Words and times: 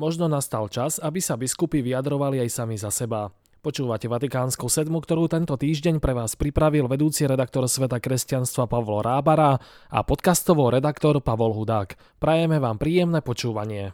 možno 0.00 0.32
nastal 0.32 0.72
čas, 0.72 0.96
aby 0.96 1.20
sa 1.20 1.36
biskupy 1.36 1.84
vyjadrovali 1.84 2.40
aj 2.40 2.48
sami 2.48 2.80
za 2.80 2.88
seba. 2.88 3.28
Počúvate 3.60 4.08
Vatikánsku 4.08 4.72
sedmu, 4.72 5.04
ktorú 5.04 5.28
tento 5.28 5.52
týždeň 5.52 6.00
pre 6.00 6.16
vás 6.16 6.32
pripravil 6.32 6.88
vedúci 6.88 7.28
redaktor 7.28 7.68
Sveta 7.68 8.00
kresťanstva 8.00 8.64
Pavlo 8.64 9.04
Rábara 9.04 9.60
a 9.92 9.98
podcastovo 10.00 10.72
redaktor 10.72 11.20
Pavol 11.20 11.52
Hudák. 11.52 12.16
Prajeme 12.16 12.56
vám 12.56 12.80
príjemné 12.80 13.20
počúvanie. 13.20 13.92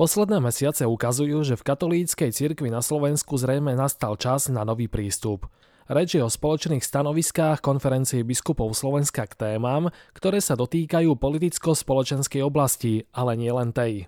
Posledné 0.00 0.40
mesiace 0.40 0.88
ukazujú, 0.88 1.44
že 1.44 1.60
v 1.60 1.66
katolíckej 1.68 2.32
cirkvi 2.32 2.72
na 2.72 2.80
Slovensku 2.80 3.36
zrejme 3.36 3.76
nastal 3.76 4.16
čas 4.16 4.48
na 4.48 4.64
nový 4.64 4.88
prístup. 4.88 5.52
Reč 5.90 6.14
je 6.14 6.22
o 6.22 6.30
spoločných 6.30 6.84
stanoviskách 6.84 7.58
konferencie 7.58 8.22
biskupov 8.22 8.70
Slovenska 8.78 9.26
k 9.26 9.34
témam, 9.34 9.90
ktoré 10.14 10.38
sa 10.38 10.54
dotýkajú 10.54 11.18
politicko-spoločenskej 11.18 12.42
oblasti, 12.46 13.02
ale 13.10 13.34
nie 13.34 13.50
len 13.50 13.74
tej. 13.74 14.06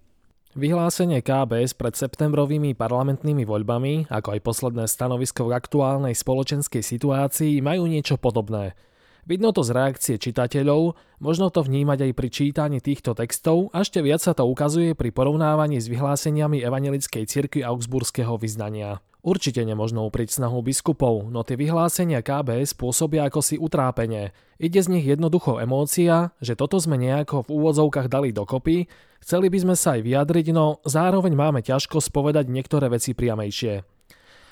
Vyhlásenie 0.54 1.18
KBS 1.18 1.74
pred 1.74 1.98
septembrovými 1.98 2.78
parlamentnými 2.78 3.42
voľbami, 3.42 4.06
ako 4.06 4.38
aj 4.38 4.40
posledné 4.46 4.86
stanovisko 4.86 5.50
v 5.50 5.58
aktuálnej 5.58 6.14
spoločenskej 6.14 6.78
situácii 6.78 7.58
majú 7.58 7.90
niečo 7.90 8.22
podobné. 8.22 8.78
Vidno 9.26 9.50
to 9.50 9.66
z 9.66 9.74
reakcie 9.74 10.14
čitateľov, 10.14 10.94
možno 11.18 11.50
to 11.50 11.66
vnímať 11.66 12.06
aj 12.06 12.12
pri 12.14 12.28
čítaní 12.30 12.78
týchto 12.78 13.18
textov 13.18 13.72
a 13.74 13.82
ešte 13.82 13.98
viac 13.98 14.22
sa 14.22 14.30
to 14.30 14.46
ukazuje 14.46 14.94
pri 14.94 15.10
porovnávaní 15.10 15.82
s 15.82 15.90
vyhláseniami 15.90 16.62
Evangelickej 16.62 17.26
cirkvi 17.26 17.66
Augsburského 17.66 18.38
vyznania. 18.38 19.02
Určite 19.24 19.64
nemožno 19.64 20.04
upriť 20.04 20.36
snahu 20.36 20.60
biskupov, 20.60 21.32
no 21.32 21.40
tie 21.48 21.56
vyhlásenia 21.56 22.20
KBS 22.20 22.76
spôsobia 22.76 23.24
ako 23.24 23.40
si 23.40 23.56
utrápenie. 23.56 24.36
Ide 24.60 24.84
z 24.84 24.92
nich 24.92 25.08
jednoducho 25.08 25.64
emócia, 25.64 26.36
že 26.44 26.52
toto 26.52 26.76
sme 26.76 27.00
nejako 27.00 27.48
v 27.48 27.56
úvodzovkách 27.56 28.12
dali 28.12 28.36
dokopy, 28.36 28.84
chceli 29.24 29.48
by 29.48 29.58
sme 29.64 29.74
sa 29.80 29.96
aj 29.96 30.04
vyjadriť, 30.04 30.52
no 30.52 30.84
zároveň 30.84 31.32
máme 31.32 31.64
ťažko 31.64 32.04
spovedať 32.04 32.52
niektoré 32.52 32.92
veci 32.92 33.16
priamejšie. 33.16 33.88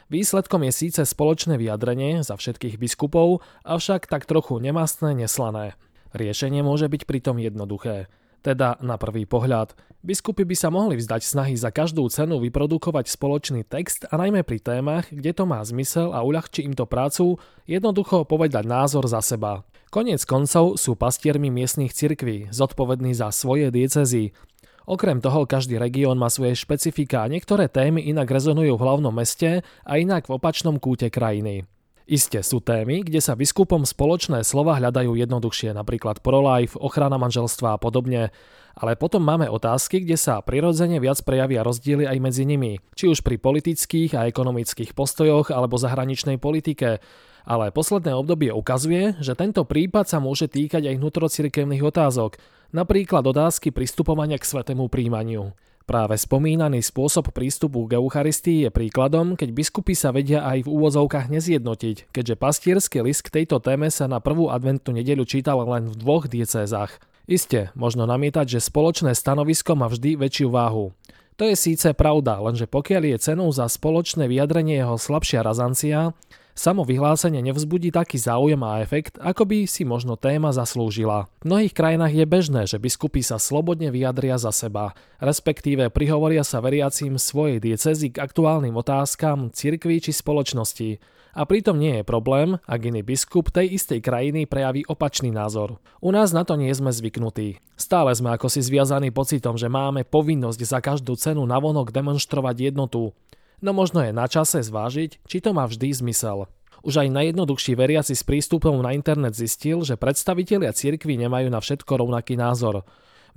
Výsledkom 0.09 0.65
je 0.65 0.73
síce 0.73 1.05
spoločné 1.05 1.61
vyjadrenie 1.61 2.25
za 2.25 2.41
všetkých 2.41 2.81
biskupov, 2.81 3.45
avšak 3.69 4.09
tak 4.09 4.25
trochu 4.25 4.57
nemastné, 4.57 5.13
neslané. 5.13 5.77
Riešenie 6.17 6.65
môže 6.65 6.89
byť 6.89 7.05
pritom 7.05 7.37
jednoduché. 7.37 8.09
Teda 8.43 8.75
na 8.83 8.99
prvý 8.99 9.23
pohľad. 9.23 9.79
Biskupy 10.03 10.43
by 10.43 10.57
sa 10.59 10.67
mohli 10.67 10.99
vzdať 10.99 11.23
snahy 11.23 11.55
za 11.55 11.71
každú 11.71 12.11
cenu 12.11 12.43
vyprodukovať 12.43 13.07
spoločný 13.07 13.63
text 13.63 14.03
a 14.11 14.19
najmä 14.19 14.43
pri 14.43 14.59
témach, 14.59 15.07
kde 15.15 15.31
to 15.31 15.47
má 15.47 15.63
zmysel 15.63 16.11
a 16.11 16.27
uľahčí 16.27 16.67
im 16.67 16.75
to 16.75 16.91
prácu, 16.91 17.39
jednoducho 17.71 18.27
povedať 18.27 18.67
názor 18.67 19.07
za 19.07 19.23
seba. 19.23 19.63
Konec 19.95 20.27
koncov 20.27 20.75
sú 20.75 20.99
pastiermi 20.99 21.55
miestnych 21.55 21.95
cirkví, 21.95 22.51
zodpovední 22.51 23.15
za 23.15 23.31
svoje 23.31 23.71
diecezy. 23.71 24.35
Okrem 24.91 25.23
toho 25.23 25.47
každý 25.47 25.79
región 25.79 26.19
má 26.19 26.27
svoje 26.27 26.59
špecifika 26.59 27.23
a 27.23 27.31
niektoré 27.31 27.71
témy 27.71 28.03
inak 28.03 28.27
rezonujú 28.27 28.75
v 28.75 28.83
hlavnom 28.83 29.15
meste 29.15 29.63
a 29.87 29.93
inak 30.03 30.27
v 30.27 30.35
opačnom 30.35 30.83
kúte 30.83 31.07
krajiny. 31.15 31.63
Isté 32.11 32.43
sú 32.43 32.59
témy, 32.59 33.07
kde 33.07 33.23
sa 33.23 33.39
biskupom 33.39 33.87
spoločné 33.87 34.43
slova 34.43 34.75
hľadajú 34.75 35.15
jednoduchšie, 35.15 35.71
napríklad 35.71 36.19
pro-life, 36.19 36.75
ochrana 36.75 37.15
manželstva 37.15 37.79
a 37.79 37.81
podobne. 37.81 38.35
Ale 38.75 38.99
potom 38.99 39.23
máme 39.23 39.47
otázky, 39.47 40.03
kde 40.03 40.19
sa 40.19 40.43
prirodzene 40.43 40.99
viac 40.99 41.21
prejavia 41.23 41.63
rozdiely 41.63 42.09
aj 42.09 42.19
medzi 42.19 42.43
nimi, 42.43 42.83
či 42.99 43.07
už 43.07 43.23
pri 43.23 43.39
politických 43.39 44.19
a 44.19 44.27
ekonomických 44.27 44.97
postojoch 44.97 45.55
alebo 45.55 45.79
zahraničnej 45.79 46.43
politike. 46.43 46.99
Ale 47.43 47.75
posledné 47.75 48.15
obdobie 48.15 48.51
ukazuje, 48.55 49.19
že 49.19 49.39
tento 49.39 49.63
prípad 49.67 50.07
sa 50.11 50.19
môže 50.19 50.47
týkať 50.47 50.89
aj 50.89 50.99
vnútrocirkevných 50.99 51.83
otázok, 51.83 52.39
napríklad 52.71 53.23
otázky 53.27 53.71
pristupovania 53.75 54.39
k 54.39 54.49
svetému 54.49 54.87
príjmaniu. 54.91 55.55
Práve 55.83 56.15
spomínaný 56.15 56.79
spôsob 56.79 57.35
prístupu 57.35 57.91
k 57.91 57.99
Eucharistii 57.99 58.67
je 58.67 58.71
príkladom, 58.71 59.35
keď 59.35 59.51
biskupy 59.51 59.99
sa 59.99 60.15
vedia 60.15 60.47
aj 60.47 60.63
v 60.63 60.71
úvozovkách 60.71 61.27
nezjednotiť, 61.27 62.15
keďže 62.15 62.39
pastierský 62.39 63.03
list 63.03 63.27
k 63.27 63.43
tejto 63.43 63.59
téme 63.59 63.91
sa 63.91 64.07
na 64.07 64.23
prvú 64.23 64.47
adventnú 64.47 64.95
nedeľu 64.95 65.27
čítal 65.27 65.59
len 65.67 65.91
v 65.91 65.99
dvoch 65.99 66.31
diecézach. 66.31 67.03
Isté, 67.27 67.75
možno 67.75 68.07
namietať, 68.07 68.59
že 68.59 68.61
spoločné 68.63 69.15
stanovisko 69.15 69.75
má 69.75 69.91
vždy 69.91 70.19
väčšiu 70.19 70.55
váhu. 70.55 70.95
To 71.41 71.49
je 71.49 71.59
síce 71.59 71.91
pravda, 71.99 72.39
lenže 72.39 72.71
pokiaľ 72.71 73.03
je 73.15 73.19
cenou 73.19 73.51
za 73.51 73.67
spoločné 73.67 74.31
vyjadrenie 74.31 74.79
jeho 74.79 74.95
slabšia 74.95 75.43
razancia, 75.43 76.15
Samo 76.53 76.85
vyhlásenie 76.85 77.41
nevzbudí 77.41 77.89
taký 77.89 78.21
záujem 78.21 78.61
a 78.61 78.85
efekt, 78.85 79.17
ako 79.17 79.49
by 79.49 79.65
si 79.65 79.89
možno 79.89 80.21
téma 80.21 80.53
zaslúžila. 80.53 81.33
V 81.41 81.49
mnohých 81.49 81.73
krajinách 81.73 82.13
je 82.13 82.27
bežné, 82.29 82.63
že 82.69 82.77
biskupy 82.77 83.25
sa 83.25 83.41
slobodne 83.41 83.89
vyjadria 83.89 84.37
za 84.37 84.53
seba, 84.53 84.93
respektíve 85.17 85.89
prihovoria 85.89 86.45
sa 86.45 86.61
veriacím 86.61 87.17
svojej 87.17 87.57
diecezy 87.57 88.13
k 88.13 88.21
aktuálnym 88.21 88.77
otázkam 88.77 89.49
cirkvi 89.49 90.05
či 90.05 90.13
spoločnosti. 90.13 91.01
A 91.33 91.49
pritom 91.49 91.81
nie 91.81 92.05
je 92.05 92.05
problém, 92.05 92.61
ak 92.69 92.85
iný 92.85 93.01
biskup 93.01 93.49
tej 93.49 93.73
istej 93.73 94.05
krajiny 94.05 94.45
prejaví 94.45 94.85
opačný 94.85 95.33
názor. 95.33 95.81
U 96.05 96.13
nás 96.13 96.37
na 96.37 96.45
to 96.45 96.61
nie 96.61 96.69
sme 96.77 96.93
zvyknutí. 96.93 97.65
Stále 97.81 98.13
sme 98.13 98.37
ako 98.37 98.53
si 98.53 98.61
zviazaní 98.61 99.09
pocitom, 99.09 99.57
že 99.57 99.73
máme 99.73 100.05
povinnosť 100.05 100.61
za 100.61 100.85
každú 100.85 101.17
cenu 101.17 101.41
navonok 101.49 101.89
demonstrovať 101.89 102.77
jednotu 102.77 103.17
no 103.63 103.71
možno 103.73 104.03
je 104.03 104.13
na 104.13 104.27
čase 104.27 104.61
zvážiť, 104.61 105.23
či 105.25 105.39
to 105.39 105.55
má 105.55 105.65
vždy 105.71 105.95
zmysel. 105.95 106.51
Už 106.83 106.99
aj 106.99 107.15
najjednoduchší 107.15 107.79
veriaci 107.79 108.19
s 108.19 108.27
prístupom 108.27 108.75
na 108.83 108.91
internet 108.91 109.39
zistil, 109.39 109.87
že 109.87 109.95
predstavitelia 109.95 110.75
cirkvi 110.75 111.15
nemajú 111.15 111.47
na 111.47 111.63
všetko 111.63 112.03
rovnaký 112.03 112.35
názor. 112.35 112.83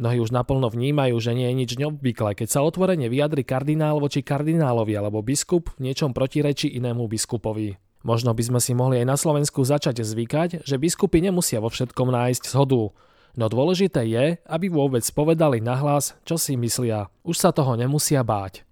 Mnohí 0.02 0.20
už 0.20 0.34
naplno 0.34 0.68
vnímajú, 0.68 1.16
že 1.22 1.38
nie 1.38 1.48
je 1.48 1.56
nič 1.56 1.72
neobvyklé, 1.78 2.36
keď 2.36 2.48
sa 2.52 2.66
otvorene 2.66 3.08
vyjadri 3.08 3.46
kardinál 3.46 4.02
voči 4.02 4.26
kardinálovi 4.26 4.98
alebo 4.98 5.22
biskup 5.22 5.72
v 5.78 5.88
niečom 5.88 6.12
protirečí 6.12 6.74
inému 6.74 7.06
biskupovi. 7.06 7.80
Možno 8.02 8.34
by 8.34 8.44
sme 8.44 8.60
si 8.60 8.74
mohli 8.76 9.02
aj 9.02 9.08
na 9.08 9.18
Slovensku 9.18 9.62
začať 9.62 10.02
zvykať, 10.02 10.50
že 10.66 10.82
biskupy 10.82 11.22
nemusia 11.22 11.62
vo 11.62 11.70
všetkom 11.70 12.12
nájsť 12.12 12.44
zhodu. 12.50 12.92
No 13.38 13.46
dôležité 13.46 14.10
je, 14.10 14.26
aby 14.46 14.68
vôbec 14.74 15.06
povedali 15.14 15.62
nahlas, 15.62 16.18
čo 16.26 16.36
si 16.36 16.58
myslia. 16.58 17.14
Už 17.22 17.38
sa 17.38 17.54
toho 17.54 17.78
nemusia 17.78 18.26
báť. 18.26 18.65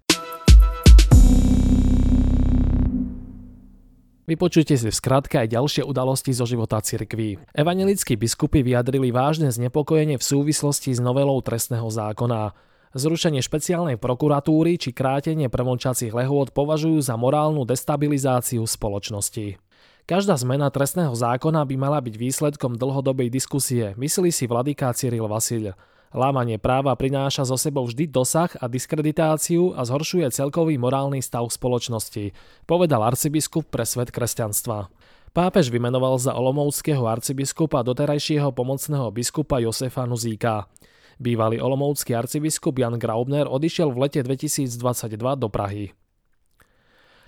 Vypočujte 4.24 4.72
si 4.72 4.88
v 4.88 4.96
skratke 4.96 5.36
aj 5.36 5.52
ďalšie 5.52 5.82
udalosti 5.84 6.32
zo 6.32 6.48
života 6.48 6.80
cirkví. 6.80 7.36
Evangelickí 7.52 8.16
biskupy 8.16 8.64
vyjadrili 8.64 9.12
vážne 9.12 9.52
znepokojenie 9.52 10.16
v 10.16 10.24
súvislosti 10.24 10.96
s 10.96 11.00
novelou 11.00 11.44
trestného 11.44 11.84
zákona. 11.84 12.56
Zrušenie 12.96 13.44
špeciálnej 13.44 14.00
prokuratúry 14.00 14.80
či 14.80 14.96
krátenie 14.96 15.52
premlčacích 15.52 16.16
lehôd 16.16 16.56
považujú 16.56 17.04
za 17.04 17.20
morálnu 17.20 17.68
destabilizáciu 17.68 18.64
spoločnosti. 18.64 19.60
Každá 20.08 20.40
zmena 20.40 20.72
trestného 20.72 21.12
zákona 21.12 21.60
by 21.68 21.76
mala 21.76 22.00
byť 22.00 22.14
výsledkom 22.16 22.80
dlhodobej 22.80 23.28
diskusie, 23.28 23.92
myslí 24.00 24.32
si 24.32 24.48
vladyká 24.48 24.88
Cyril 24.96 25.28
Vasil. 25.28 25.76
Lámanie 26.14 26.62
práva 26.62 26.94
prináša 26.94 27.42
zo 27.42 27.58
sebou 27.58 27.90
vždy 27.90 28.06
dosah 28.06 28.46
a 28.62 28.70
diskreditáciu 28.70 29.74
a 29.74 29.82
zhoršuje 29.82 30.30
celkový 30.30 30.78
morálny 30.78 31.18
stav 31.18 31.42
spoločnosti, 31.50 32.30
povedal 32.70 33.02
arcibiskup 33.02 33.66
pre 33.66 33.82
svet 33.82 34.14
kresťanstva. 34.14 34.94
Pápež 35.34 35.74
vymenoval 35.74 36.14
za 36.22 36.38
olomovského 36.38 37.02
arcibiskupa 37.02 37.82
doterajšieho 37.82 38.54
pomocného 38.54 39.10
biskupa 39.10 39.58
Josefa 39.58 40.06
Nuzíka. 40.06 40.70
Bývalý 41.18 41.58
olomovský 41.58 42.14
arcibiskup 42.14 42.78
Jan 42.78 42.94
Graubner 42.94 43.50
odišiel 43.50 43.90
v 43.90 44.06
lete 44.06 44.22
2022 44.22 44.70
do 45.18 45.50
Prahy. 45.50 45.90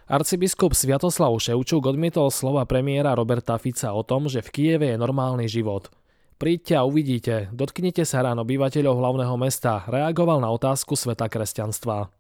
Arcibiskup 0.06 0.78
Sviatoslav 0.78 1.34
Ševčuk 1.34 1.82
odmietol 1.90 2.30
slova 2.30 2.62
premiéra 2.62 3.18
Roberta 3.18 3.58
Fica 3.58 3.90
o 3.90 4.06
tom, 4.06 4.30
že 4.30 4.46
v 4.46 4.54
Kieve 4.54 4.94
je 4.94 4.96
normálny 5.02 5.50
život– 5.50 5.90
Príďte 6.36 6.76
a 6.76 6.84
uvidíte, 6.84 7.48
dotknite 7.48 8.04
sa 8.04 8.20
ráno 8.20 8.44
obyvateľov 8.44 9.00
hlavného 9.00 9.40
mesta, 9.40 9.88
reagoval 9.88 10.44
na 10.44 10.52
otázku 10.52 10.92
sveta 10.92 11.32
kresťanstva. 11.32 12.12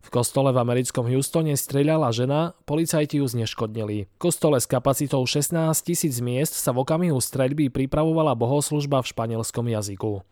V 0.00 0.08
kostole 0.08 0.56
v 0.56 0.64
americkom 0.64 1.04
Houstone 1.12 1.52
streľala 1.52 2.08
žena, 2.16 2.56
policajti 2.64 3.20
ju 3.20 3.28
zneškodnili. 3.28 4.08
V 4.08 4.16
kostole 4.16 4.56
s 4.56 4.64
kapacitou 4.64 5.20
16 5.20 5.52
tisíc 5.84 6.16
miest 6.24 6.56
sa 6.56 6.72
v 6.72 6.80
okamihu 6.80 7.20
streľby 7.20 7.68
pripravovala 7.68 8.32
bohoslužba 8.32 9.04
v 9.04 9.10
španielskom 9.12 9.68
jazyku. 9.68 10.24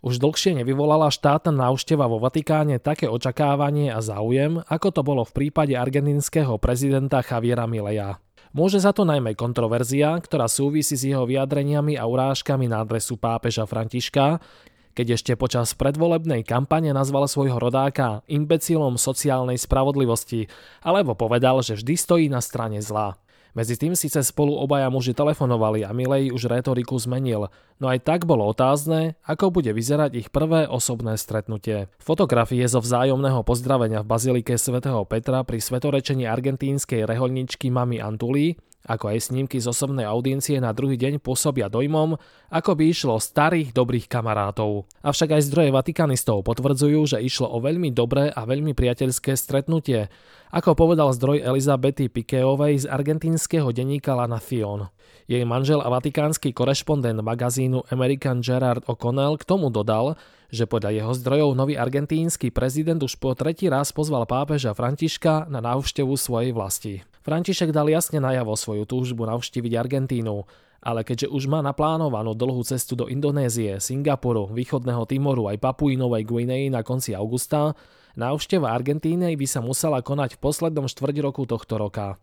Už 0.00 0.22
dlhšie 0.22 0.62
nevyvolala 0.62 1.10
štátna 1.10 1.50
návšteva 1.50 2.06
vo 2.06 2.22
Vatikáne 2.22 2.78
také 2.78 3.10
očakávanie 3.10 3.90
a 3.90 3.98
záujem, 3.98 4.62
ako 4.70 4.88
to 4.94 5.02
bolo 5.02 5.26
v 5.26 5.34
prípade 5.34 5.74
argentinského 5.74 6.54
prezidenta 6.62 7.18
Javiera 7.18 7.66
Mileja. 7.66 8.22
Môže 8.50 8.82
za 8.82 8.90
to 8.90 9.06
najmä 9.06 9.38
kontroverzia, 9.38 10.18
ktorá 10.18 10.50
súvisí 10.50 10.98
s 10.98 11.06
jeho 11.06 11.22
vyjadreniami 11.22 11.94
a 11.94 12.02
urážkami 12.02 12.66
na 12.66 12.82
adresu 12.82 13.14
pápeža 13.14 13.62
Františka, 13.62 14.42
keď 14.90 15.06
ešte 15.14 15.32
počas 15.38 15.70
predvolebnej 15.78 16.42
kampane 16.42 16.90
nazval 16.90 17.30
svojho 17.30 17.62
rodáka 17.62 18.26
imbecilom 18.26 18.98
sociálnej 18.98 19.54
spravodlivosti, 19.54 20.50
alebo 20.82 21.14
povedal, 21.14 21.62
že 21.62 21.78
vždy 21.78 21.94
stojí 21.94 22.26
na 22.26 22.42
strane 22.42 22.82
zla. 22.82 23.14
Medzi 23.50 23.74
tým 23.74 23.98
síce 23.98 24.22
spolu 24.22 24.54
obaja 24.54 24.86
muži 24.88 25.10
telefonovali 25.10 25.82
a 25.82 25.90
Milej 25.90 26.30
už 26.30 26.46
retoriku 26.46 26.94
zmenil, 26.94 27.50
no 27.82 27.86
aj 27.90 28.06
tak 28.06 28.20
bolo 28.22 28.46
otázne, 28.46 29.18
ako 29.26 29.50
bude 29.50 29.74
vyzerať 29.74 30.14
ich 30.14 30.28
prvé 30.30 30.70
osobné 30.70 31.18
stretnutie. 31.18 31.90
Fotografie 31.98 32.62
zo 32.70 32.78
vzájomného 32.78 33.42
pozdravenia 33.42 34.06
v 34.06 34.10
bazilike 34.10 34.54
svätého 34.54 35.02
Petra 35.02 35.42
pri 35.42 35.58
svetorečení 35.58 36.30
argentínskej 36.30 37.02
reholničky 37.04 37.74
Mami 37.74 37.98
Antuli 37.98 38.54
ako 38.88 39.12
aj 39.12 39.28
snímky 39.28 39.60
z 39.60 39.68
osobnej 39.68 40.08
audiencie 40.08 40.56
na 40.56 40.72
druhý 40.72 40.96
deň 40.96 41.20
pôsobia 41.20 41.68
dojmom, 41.68 42.16
ako 42.48 42.70
by 42.72 42.84
išlo 42.88 43.20
starých 43.20 43.76
dobrých 43.76 44.08
kamarátov. 44.08 44.88
Avšak 45.04 45.36
aj 45.36 45.46
zdroje 45.52 45.70
vatikanistov 45.74 46.48
potvrdzujú, 46.48 47.16
že 47.16 47.20
išlo 47.20 47.52
o 47.52 47.60
veľmi 47.60 47.92
dobré 47.92 48.32
a 48.32 48.48
veľmi 48.48 48.72
priateľské 48.72 49.36
stretnutie, 49.36 50.08
ako 50.50 50.74
povedal 50.74 51.14
zdroj 51.14 51.46
Elizabety 51.46 52.10
Pikeovej 52.10 52.82
z 52.82 52.86
argentínskeho 52.90 53.70
denníka 53.70 54.18
La 54.18 54.26
Nación. 54.26 54.90
Jej 55.30 55.46
manžel 55.46 55.78
a 55.78 55.86
vatikánsky 55.86 56.50
korešpondent 56.50 57.22
magazínu 57.22 57.86
American 57.94 58.42
Gerard 58.42 58.82
O'Connell 58.90 59.38
k 59.38 59.46
tomu 59.46 59.70
dodal, 59.70 60.18
že 60.50 60.66
podľa 60.66 60.90
jeho 60.90 61.12
zdrojov 61.14 61.50
nový 61.54 61.78
argentínsky 61.78 62.50
prezident 62.50 62.98
už 62.98 63.14
po 63.22 63.38
tretí 63.38 63.70
raz 63.70 63.94
pozval 63.94 64.26
pápeža 64.26 64.74
Františka 64.74 65.46
na 65.46 65.62
návštevu 65.62 66.18
svojej 66.18 66.50
vlasti. 66.50 67.06
František 67.22 67.70
dal 67.70 67.86
jasne 67.86 68.18
najavo 68.18 68.58
svoju 68.58 68.90
túžbu 68.90 69.30
navštíviť 69.30 69.72
Argentínu, 69.78 70.34
ale 70.82 71.06
keďže 71.06 71.30
už 71.30 71.46
má 71.46 71.62
naplánovanú 71.62 72.34
dlhú 72.34 72.66
cestu 72.66 72.98
do 72.98 73.06
Indonézie, 73.06 73.78
Singapuru, 73.78 74.50
východného 74.50 75.06
Timoru 75.06 75.46
aj 75.46 75.62
Papuinovej 75.62 76.26
Guinei 76.26 76.66
na 76.72 76.82
konci 76.82 77.14
augusta, 77.14 77.78
návšteva 78.18 78.72
Argentíny 78.72 79.34
by 79.34 79.46
sa 79.46 79.60
musela 79.60 80.00
konať 80.00 80.38
v 80.38 80.42
poslednom 80.42 80.86
štvrť 80.86 81.16
roku 81.22 81.46
tohto 81.46 81.76
roka. 81.76 82.16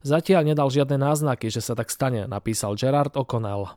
Zatiaľ 0.00 0.48
nedal 0.48 0.72
žiadne 0.72 0.96
náznaky, 0.96 1.52
že 1.52 1.60
sa 1.60 1.76
tak 1.76 1.92
stane, 1.92 2.24
napísal 2.24 2.72
Gerard 2.78 3.12
O'Connell. 3.12 3.76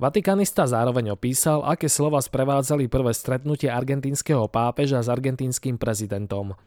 Vatikanista 0.00 0.66
zároveň 0.66 1.14
opísal, 1.14 1.62
aké 1.62 1.86
slova 1.86 2.18
sprevádzali 2.18 2.90
prvé 2.90 3.12
stretnutie 3.14 3.70
argentínskeho 3.70 4.50
pápeža 4.50 4.98
s 4.98 5.06
argentínskym 5.06 5.78
prezidentom. 5.78 6.58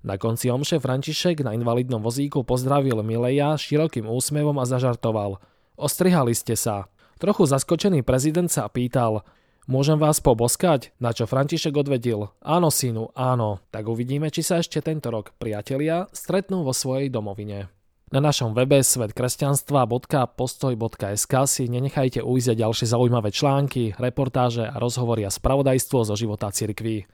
Na 0.00 0.16
konci 0.16 0.48
omše 0.48 0.80
František 0.80 1.44
na 1.44 1.52
invalidnom 1.52 2.00
vozíku 2.00 2.46
pozdravil 2.46 3.00
Mileja 3.04 3.58
širokým 3.58 4.08
úsmevom 4.08 4.56
a 4.60 4.64
zažartoval. 4.64 5.42
Ostrihali 5.76 6.32
ste 6.32 6.56
sa. 6.56 6.88
Trochu 7.20 7.44
zaskočený 7.44 8.00
prezident 8.00 8.48
sa 8.48 8.64
pýtal, 8.70 9.26
Môžem 9.70 10.02
vás 10.02 10.18
poboskať? 10.18 10.90
Na 10.98 11.14
čo 11.14 11.30
František 11.30 11.78
odvedil, 11.78 12.26
áno 12.42 12.74
synu, 12.74 13.14
áno. 13.14 13.62
Tak 13.70 13.86
uvidíme, 13.86 14.26
či 14.26 14.42
sa 14.42 14.58
ešte 14.58 14.82
tento 14.82 15.14
rok 15.14 15.30
priatelia 15.38 16.10
stretnú 16.10 16.66
vo 16.66 16.74
svojej 16.74 17.06
domovine. 17.06 17.70
Na 18.10 18.18
našom 18.18 18.50
webe 18.50 18.82
svetkresťanstva.postoj.sk 18.82 21.34
si 21.46 21.70
nenechajte 21.70 22.18
ujsť 22.18 22.58
ďalšie 22.58 22.90
zaujímavé 22.90 23.30
články, 23.30 23.94
reportáže 23.94 24.66
a 24.66 24.74
rozhovory 24.74 25.22
a 25.22 25.30
spravodajstvo 25.30 26.02
zo 26.02 26.18
života 26.18 26.50
cirkví. 26.50 27.06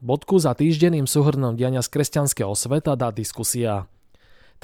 Bodku 0.00 0.40
za 0.40 0.56
týždenným 0.56 1.04
súhrnom 1.04 1.60
diania 1.60 1.84
z 1.84 1.92
kresťanského 1.92 2.56
sveta 2.56 2.96
dá 2.96 3.12
diskusia. 3.12 3.84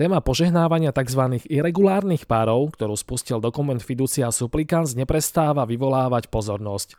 Téma 0.00 0.24
požehnávania 0.24 0.96
tzv. 0.96 1.44
irregulárnych 1.44 2.24
párov, 2.24 2.72
ktorú 2.72 2.96
spustil 2.96 3.36
dokument 3.36 3.76
Fiducia 3.84 4.32
Supplicans, 4.32 4.96
neprestáva 4.96 5.68
vyvolávať 5.68 6.32
pozornosť. 6.32 6.96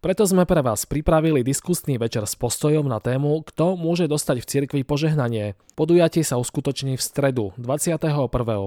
Preto 0.00 0.24
sme 0.24 0.48
pre 0.48 0.64
vás 0.64 0.88
pripravili 0.88 1.44
diskusný 1.44 2.00
večer 2.00 2.24
s 2.24 2.40
postojom 2.40 2.88
na 2.88 2.96
tému, 2.96 3.44
kto 3.44 3.76
môže 3.76 4.08
dostať 4.08 4.40
v 4.40 4.48
cirkvi 4.56 4.82
požehnanie. 4.88 5.52
Podujatie 5.76 6.24
sa 6.24 6.40
uskutoční 6.40 6.96
v 6.96 7.04
stredu 7.04 7.52
21. 7.60 8.08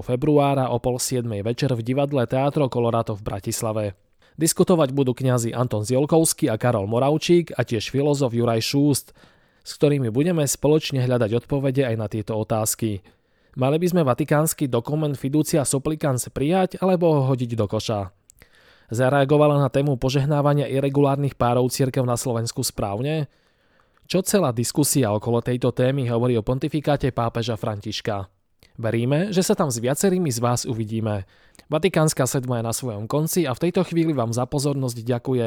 februára 0.06 0.70
o 0.70 0.78
pol 0.78 1.02
7. 1.02 1.26
večer 1.42 1.74
v 1.74 1.82
divadle 1.82 2.30
Teatro 2.30 2.70
Colorado 2.70 3.18
v 3.18 3.26
Bratislave. 3.26 3.98
Diskutovať 4.38 4.94
budú 4.94 5.18
kňazi 5.18 5.50
Anton 5.50 5.82
Zielkovský 5.82 6.46
a 6.46 6.54
Karol 6.62 6.86
Moravčík 6.86 7.50
a 7.58 7.66
tiež 7.66 7.90
filozof 7.90 8.38
Juraj 8.38 8.62
Šúst, 8.62 9.10
s 9.66 9.70
ktorými 9.74 10.14
budeme 10.14 10.46
spoločne 10.46 11.02
hľadať 11.02 11.42
odpovede 11.42 11.82
aj 11.82 11.96
na 11.98 12.06
tieto 12.06 12.38
otázky. 12.38 13.02
Mali 13.54 13.78
by 13.78 13.86
sme 13.86 14.02
vatikánsky 14.02 14.66
dokument 14.66 15.14
Fiducia 15.14 15.62
Supplicans 15.62 16.26
prijať 16.34 16.74
alebo 16.82 17.14
ho 17.14 17.22
hodiť 17.30 17.54
do 17.54 17.70
koša? 17.70 18.10
Zareagovala 18.90 19.62
na 19.62 19.70
tému 19.70 19.94
požehnávania 19.94 20.66
irregulárnych 20.66 21.38
párov 21.38 21.70
církev 21.70 22.02
na 22.02 22.18
Slovensku 22.18 22.66
správne? 22.66 23.30
Čo 24.10 24.26
celá 24.26 24.50
diskusia 24.50 25.14
okolo 25.14 25.38
tejto 25.38 25.70
témy 25.70 26.10
hovorí 26.10 26.34
o 26.34 26.42
pontifikáte 26.42 27.14
pápeža 27.14 27.54
Františka? 27.54 28.26
Veríme, 28.74 29.30
že 29.30 29.46
sa 29.46 29.54
tam 29.54 29.70
s 29.70 29.78
viacerými 29.78 30.34
z 30.34 30.42
vás 30.42 30.66
uvidíme. 30.66 31.22
Vatikánska 31.70 32.26
sedma 32.26 32.58
je 32.58 32.66
na 32.66 32.74
svojom 32.74 33.06
konci 33.06 33.46
a 33.46 33.54
v 33.54 33.70
tejto 33.70 33.86
chvíli 33.86 34.10
vám 34.10 34.34
za 34.34 34.50
pozornosť 34.50 34.98
ďakuje 34.98 35.46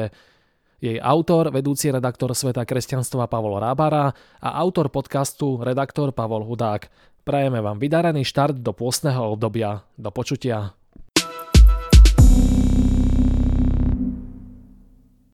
jej 0.78 0.96
autor, 1.02 1.52
vedúci 1.52 1.92
redaktor 1.92 2.32
Sveta 2.32 2.64
kresťanstva 2.64 3.28
Pavol 3.28 3.60
Rábara 3.60 4.16
a 4.40 4.48
autor 4.64 4.88
podcastu 4.88 5.60
redaktor 5.60 6.16
Pavol 6.16 6.46
Hudák. 6.48 6.88
Prajeme 7.28 7.60
vám 7.60 7.76
vydarený 7.76 8.24
štart 8.24 8.56
do 8.64 8.72
pôstneho 8.72 9.36
obdobia. 9.36 9.84
Do 10.00 10.08
počutia. 10.08 10.72